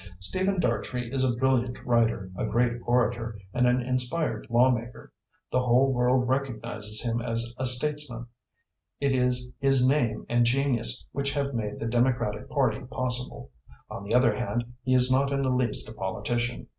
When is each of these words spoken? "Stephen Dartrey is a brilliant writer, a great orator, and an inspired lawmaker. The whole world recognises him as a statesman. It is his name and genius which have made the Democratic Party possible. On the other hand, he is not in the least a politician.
"Stephen 0.19 0.59
Dartrey 0.59 1.13
is 1.13 1.23
a 1.23 1.35
brilliant 1.35 1.85
writer, 1.85 2.31
a 2.35 2.43
great 2.43 2.81
orator, 2.87 3.37
and 3.53 3.67
an 3.67 3.79
inspired 3.81 4.47
lawmaker. 4.49 5.13
The 5.51 5.59
whole 5.61 5.93
world 5.93 6.27
recognises 6.27 7.03
him 7.03 7.21
as 7.21 7.53
a 7.59 7.67
statesman. 7.67 8.25
It 8.99 9.13
is 9.13 9.51
his 9.59 9.87
name 9.87 10.25
and 10.27 10.43
genius 10.43 11.05
which 11.11 11.33
have 11.33 11.53
made 11.53 11.77
the 11.77 11.85
Democratic 11.85 12.49
Party 12.49 12.79
possible. 12.79 13.51
On 13.91 14.03
the 14.03 14.15
other 14.15 14.35
hand, 14.35 14.63
he 14.81 14.95
is 14.95 15.11
not 15.11 15.31
in 15.31 15.43
the 15.43 15.51
least 15.53 15.87
a 15.87 15.93
politician. 15.93 16.65